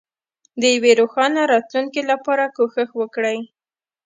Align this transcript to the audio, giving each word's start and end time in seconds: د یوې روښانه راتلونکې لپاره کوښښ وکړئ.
د 0.61 0.63
یوې 0.75 0.91
روښانه 1.01 1.41
راتلونکې 1.53 2.01
لپاره 2.11 2.43
کوښښ 2.55 2.89
وکړئ. 3.01 3.39